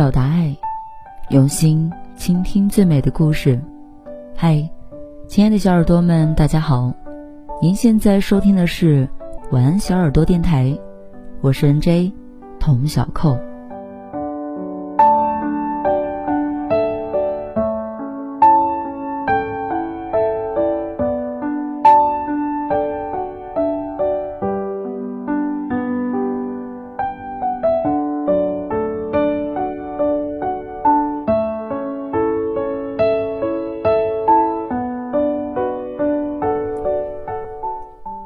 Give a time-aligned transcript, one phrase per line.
[0.00, 0.56] 表达爱，
[1.28, 3.60] 用心倾听最美的故事。
[4.34, 4.66] 嗨，
[5.28, 6.90] 亲爱的小耳朵们，大家好！
[7.60, 9.06] 您现在收听的是
[9.50, 10.74] 晚安小耳朵电台，
[11.42, 12.10] 我是 N J
[12.58, 13.38] 童小扣。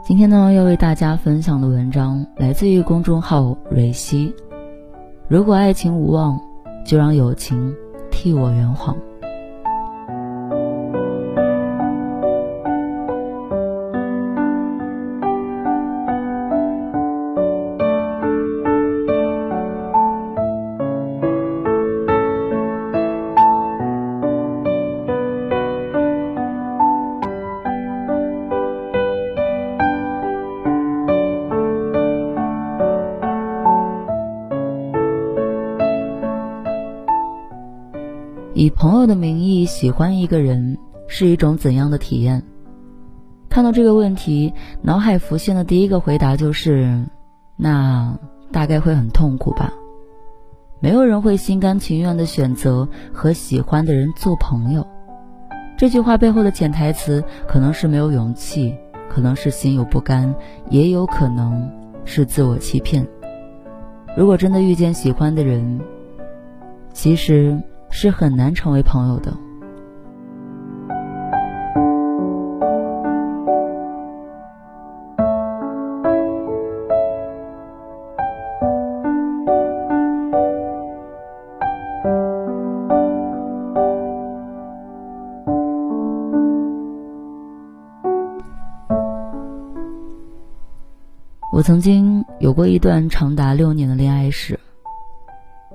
[0.07, 4.35] 今天呢，要为大家分享的文章来自于公众号蕊希。
[5.29, 6.39] 如果爱情无望，
[6.85, 7.75] 就让友情
[8.11, 8.95] 替我圆谎。
[38.65, 42.43] 以朋友的名义喜欢一个人是一种怎样的体验？
[43.51, 47.05] 看到这个问题，脑海浮现的第一个回答就是：
[47.57, 48.19] 那
[48.53, 49.75] 大概会很痛苦吧。
[50.81, 54.87] 没有人会心甘情愿的选择和喜欢的人做朋友。
[55.77, 58.75] 这句话背后的潜台词可能是没有勇气，
[59.11, 60.35] 可能是心有不甘，
[60.71, 61.71] 也有可能
[62.07, 63.07] 是自我欺骗。
[64.17, 65.83] 如果真的遇见喜欢的人，
[66.95, 67.61] 其实。
[67.97, 69.33] 是很难成为朋友的。
[91.53, 94.59] 我曾经有过一段长达六年的恋爱史，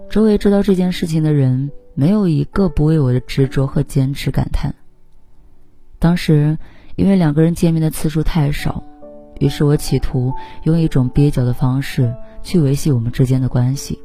[0.10, 1.72] 周围知道这件事情的人。
[2.00, 4.74] 没有一个不为我的执着和坚持感叹。
[6.00, 6.58] 当时，
[6.96, 8.82] 因为两个人见面的次数太少，
[9.42, 10.34] 于是我企图
[10.64, 14.00] 用一种蹩脚的方式去维系我们之间的关系。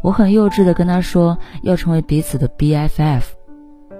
[0.00, 3.24] 我很幼稚的跟他说要成为彼此的 BFF，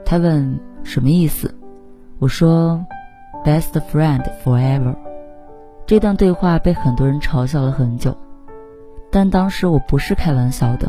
[0.04, 1.52] 他问什么意思，
[2.20, 2.86] 我说
[3.44, 4.94] Best friend forever。
[5.86, 8.16] 这段对话被很多人嘲笑了很久，
[9.10, 10.88] 但当时我不是开玩笑的。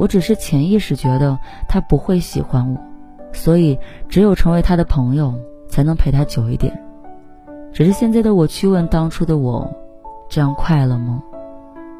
[0.00, 1.38] 我只是潜意识觉得
[1.68, 2.80] 他不会喜欢我，
[3.34, 3.78] 所以
[4.08, 5.34] 只有成为他的朋友
[5.68, 6.72] 才能陪他久一点。
[7.70, 9.70] 只是现在的我去问当初的我，
[10.30, 11.22] 这样快乐吗？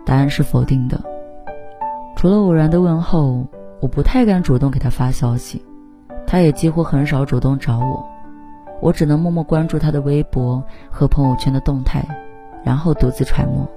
[0.06, 0.98] 答案是否定的。
[2.16, 3.46] 除了偶然的问候，
[3.80, 5.62] 我不太敢主动给他发消息，
[6.26, 8.02] 他也几乎很少主动找我，
[8.80, 12.02] 我只能默默关注他的微博和朋友圈的动态，
[12.64, 13.68] 然后独自揣摩。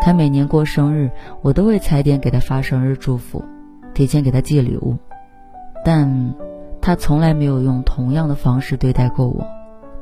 [0.00, 1.10] 他每年过生日，
[1.42, 3.44] 我都会踩点给他发生日祝福，
[3.92, 4.96] 提前给他寄礼物，
[5.84, 6.34] 但
[6.80, 9.46] 他从来没有用同样的方式对待过我，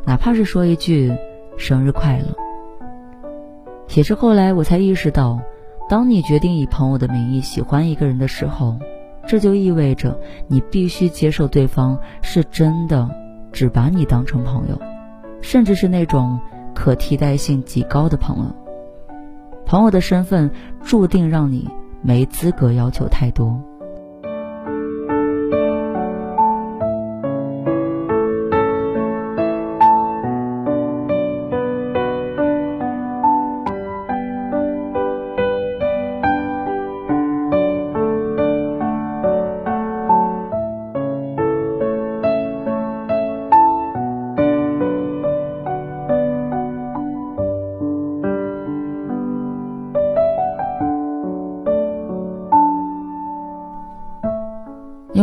[0.06, 1.12] 哪怕是说一句
[1.59, 2.26] “生日快乐”。
[3.97, 5.41] 也是后来我才意识到，
[5.88, 8.78] 当你决定以朋友的名义喜欢一个人的时候，
[9.26, 10.16] 这就意味着
[10.47, 13.10] 你必须接受对方是真的
[13.50, 14.80] 只把你当成朋友，
[15.41, 16.38] 甚至是那种
[16.75, 18.68] 可替代性极高的朋友。
[19.69, 20.51] 朋友的身份
[20.83, 21.69] 注定让你
[22.01, 23.62] 没资格要求太多。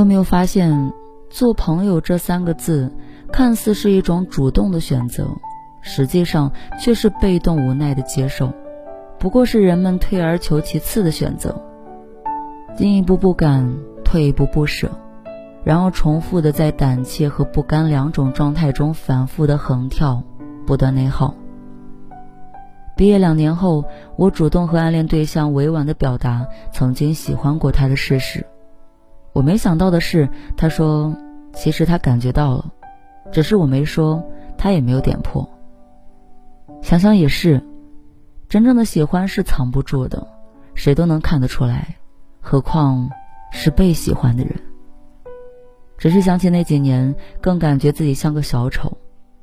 [0.05, 0.93] 有没有发现，
[1.31, 2.93] 做朋友这三个字，
[3.31, 5.27] 看似是一种主动的选择，
[5.81, 8.53] 实际上却是被动无奈的接受，
[9.17, 11.59] 不过是人们退而求其次的选择。
[12.77, 13.73] 进一步不敢，
[14.03, 14.91] 退一步不舍，
[15.63, 20.21] 然后重复的在胆怯和不甘两种状态中反复的横跳，
[20.67, 21.33] 不断内耗。
[22.95, 23.85] 毕业两年后，
[24.17, 28.45] 我主动和暗恋对象委婉的表达曾经喜欢过他的事实。
[29.35, 31.13] 我没想到的是，他说
[31.53, 32.71] ：“其实他感觉到了，
[33.33, 34.23] 只是我没说，
[34.57, 35.45] 他也没有点破。”
[36.81, 37.61] 想想也是，
[38.47, 40.25] 真正的喜欢是藏不住的，
[40.73, 41.97] 谁都能看得出来，
[42.39, 43.09] 何况
[43.51, 44.55] 是被喜欢的人。
[45.97, 48.97] 只是想起那几年，更感觉自己像个小丑，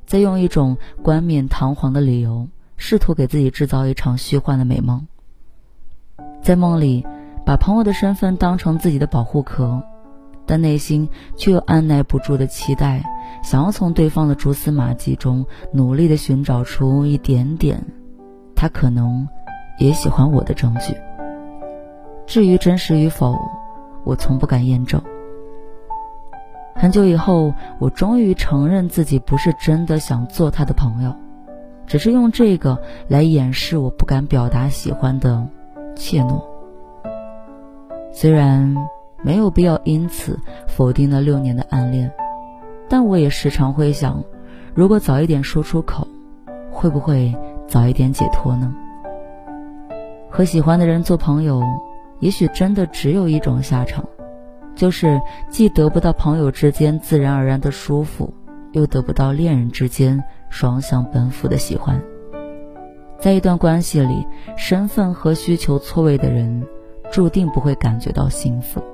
[0.07, 2.47] 在用一种冠冕堂皇的理由，
[2.77, 5.05] 试图给自己制造一场虚幻的美梦。
[6.41, 7.05] 在梦里，
[7.45, 9.83] 把朋友的身份当成自己的保护壳，
[10.45, 13.03] 但内心却又按耐不住的期待，
[13.43, 17.83] 想要从对方的蛛丝马迹中努力的寻找出一点点，
[18.55, 19.27] 他可能
[19.77, 20.95] 也喜欢我的证据。
[22.25, 23.37] 至于真实与否，
[24.05, 25.01] 我从不敢验证。
[26.75, 31.13] 很久以后，我终于承认自己不是真的想做他的朋友，
[31.85, 35.47] 只是用这个来掩饰我不敢表达喜欢的。
[35.95, 36.41] 怯懦，
[38.13, 38.73] 虽然
[39.23, 42.09] 没有必要因此否定了六年的暗恋，
[42.87, 44.23] 但我也时常会想，
[44.75, 46.07] 如果早一点说出口，
[46.71, 47.35] 会不会
[47.67, 48.73] 早一点解脱呢？
[50.29, 51.63] 和喜欢的人做朋友，
[52.19, 54.05] 也许真的只有一种下场，
[54.75, 55.19] 就是
[55.49, 58.31] 既得不到朋友之间自然而然的舒服，
[58.73, 61.99] 又得不到恋人之间双向奔赴的喜欢。
[63.17, 66.63] 在一段关系里，身份和需求错位的人，
[67.13, 68.92] 注定不会感觉到幸福。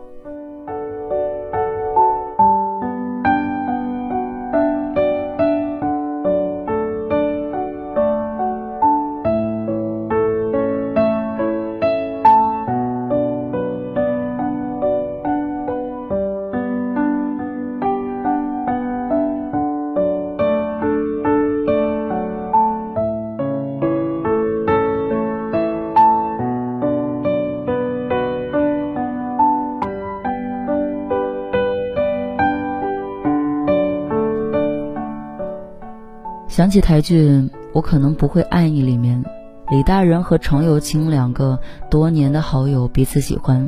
[36.69, 37.27] 想起台剧
[37.73, 39.25] 《我可能不会爱你》里面，
[39.71, 43.67] 李大人和程又青两个多年的好友彼此喜欢，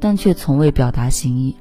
[0.00, 1.54] 但却从未表达心意。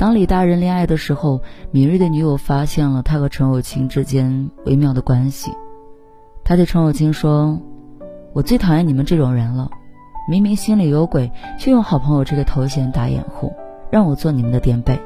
[0.00, 1.40] 当李大人恋爱的时候，
[1.70, 5.52] 敏锐的女友发现了他和程又青之间微妙的关系。
[6.42, 7.60] 他对程又青说
[8.34, 9.70] ：“我最讨厌你们这种人了，
[10.28, 13.52] 明明心里有鬼，却用好朋友这个头衔打掩护，
[13.88, 15.00] 让我做你们的垫背。”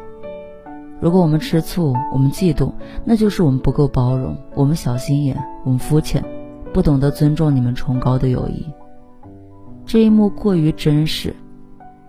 [1.00, 2.72] 如果我们吃醋，我们嫉妒，
[3.04, 6.24] 那就是我们不够包容，我们小心眼，我们肤浅，
[6.72, 8.66] 不懂得尊重你们崇高的友谊。
[9.84, 11.36] 这一幕过于真实，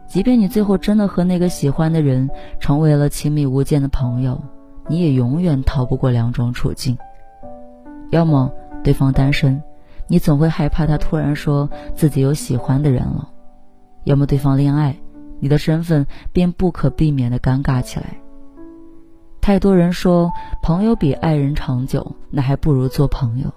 [0.08, 2.30] 即便你最后真的和那个喜欢的人
[2.60, 4.42] 成为了亲密无间的朋友，
[4.88, 6.98] 你也永远逃不过两种处境：
[8.10, 8.52] 要么
[8.84, 9.62] 对方单身，
[10.08, 13.28] 你总会害怕他突然说自己有喜欢的人了；
[14.06, 14.96] 要么对方恋爱，
[15.42, 18.18] 你的身份便不可避免的尴尬起来。
[19.48, 23.54] 太多人说朋友比爱人长久，那还不如做朋友。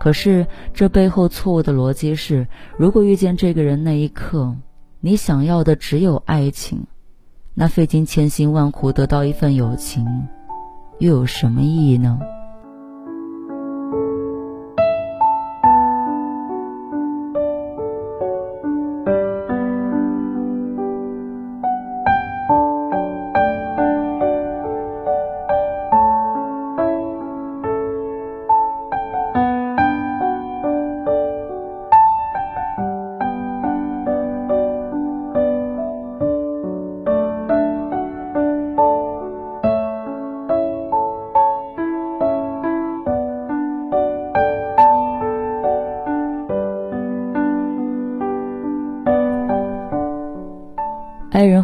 [0.00, 0.44] 可是
[0.74, 4.56] 这背后错误的逻辑是：如果遇见这个人那一刻，
[4.98, 6.88] 你想要的只有爱情，
[7.54, 10.04] 那费尽千辛万苦得到一份友情，
[10.98, 12.18] 又有什么意义呢？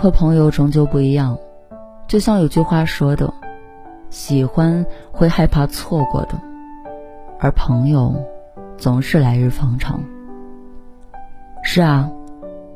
[0.02, 1.38] 和朋友终究不一样，
[2.08, 3.32] 就像有句话说的
[4.10, 6.30] ：“喜欢会害怕错过的，
[7.38, 8.12] 而朋友
[8.76, 10.02] 总是来日方长。”
[11.62, 12.10] 是啊，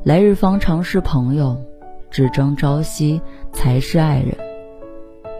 [0.05, 1.57] 来日方长是朋友，
[2.09, 4.33] 只争朝夕才是爱人。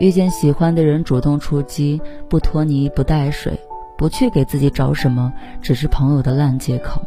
[0.01, 3.57] 遇见喜欢的人，主动出击，不拖泥不带水，
[3.97, 7.01] 不去给自己找什么只是朋友的烂借口。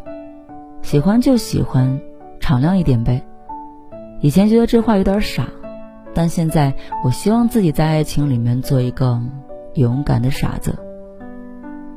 [0.81, 2.01] 喜欢就喜欢，
[2.41, 3.23] 敞亮一点呗。
[4.23, 5.49] 以前觉得这话有点傻，
[6.13, 9.19] 但现在我希望自己在爱情里面做一个
[9.75, 10.79] 勇敢的傻子。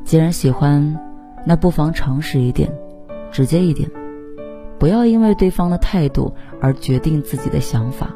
[0.06, 0.98] 既然喜欢，
[1.46, 2.72] 那不妨诚实一点，
[3.30, 3.90] 直接一点，
[4.80, 8.10] 不要因为对方的态度而决定自己的想法，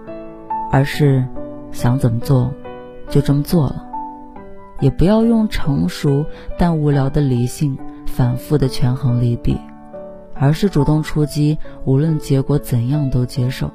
[0.72, 1.26] 而是
[1.74, 2.54] 想怎么做
[3.10, 3.86] 就这么做了，
[4.80, 6.26] 也不要用成熟
[6.58, 9.58] 但无聊的理性反复的权衡利弊，
[10.34, 13.70] 而是主动出击，无论结果怎样都接受。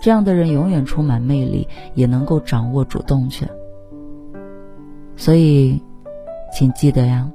[0.00, 3.48] 这样的人永远充满魅力，也能够掌握主动权。
[5.16, 5.82] 所以，
[6.52, 7.28] 请记得呀，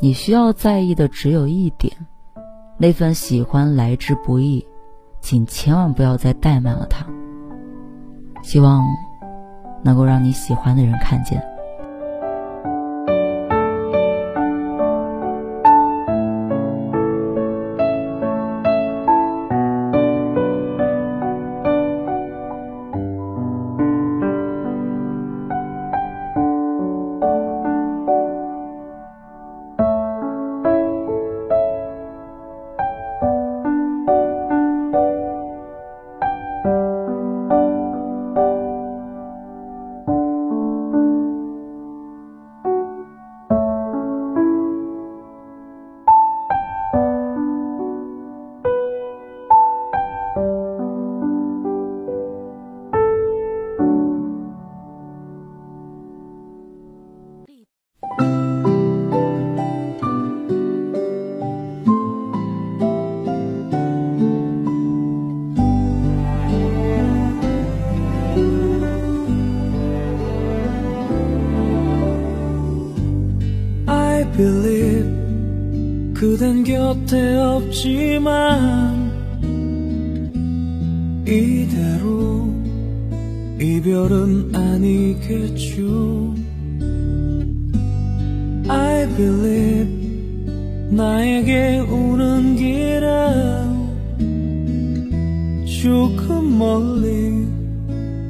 [0.00, 1.92] 你需要在意的只有一点：
[2.78, 4.66] 那份喜欢来之不易，
[5.20, 7.04] 请千万不要再怠慢了他。
[8.42, 8.82] 希望
[9.82, 11.49] 能够让你喜欢的人看见。
[74.40, 75.04] Believe
[76.14, 79.10] 그댄 곁에 없지만
[81.26, 82.48] 이대로
[83.60, 86.34] 이별은 아니겠죠.
[88.66, 90.00] I believe
[90.90, 93.10] 나에게 오는 길은
[95.66, 97.46] 조금 멀리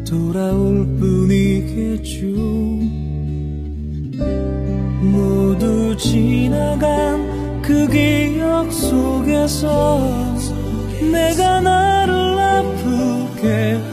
[0.05, 2.27] 돌아올 뿐이겠죠.
[5.03, 10.01] 모두 지나간 그 기억 속에서
[11.13, 13.90] 내가 나를 아프게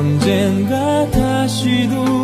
[0.00, 2.19] 언젠가 다시 돌아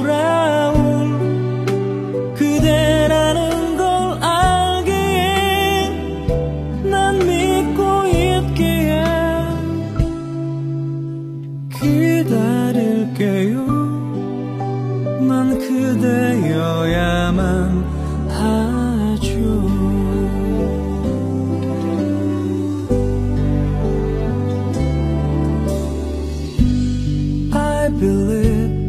[27.98, 28.86] Believe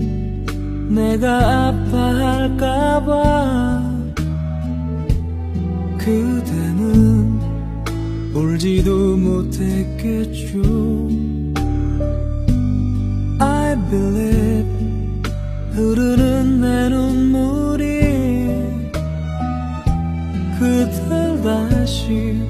[0.89, 3.07] 내가 아파할까봐
[5.97, 7.39] 그대는
[8.33, 10.61] 울지도 못했겠죠.
[13.39, 14.77] I believe
[15.71, 17.85] 흐르는 내 눈물이
[20.59, 22.41] 그댈 다시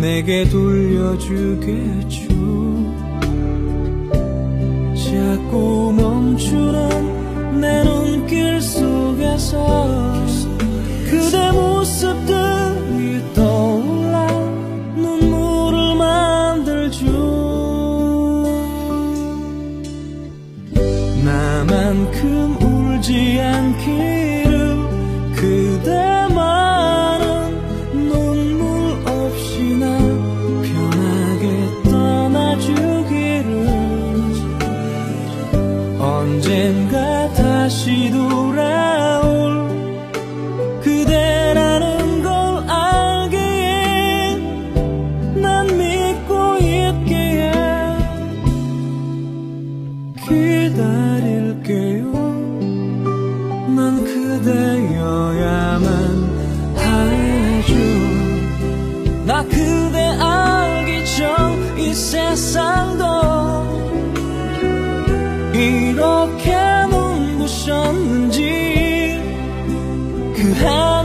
[0.00, 2.35] 내게 돌려주겠죠
[5.06, 9.86] 자꾸 멈추는 내 눈길 속에서
[11.08, 11.85] 그대 모습
[36.46, 39.68] 언젠가 다시 돌아올
[40.80, 44.36] 그대라는 걸 알기에
[45.42, 47.50] 난 믿고 있기에
[50.24, 52.12] 기다릴게요.
[53.74, 55.92] 난 그대여야만
[56.76, 57.74] 하죠
[59.26, 63.04] 나 그대 알기 전 이 세상도
[65.54, 65.85] 이
[70.56, 70.95] how